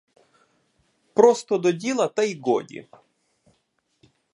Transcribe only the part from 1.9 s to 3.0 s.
та й годі.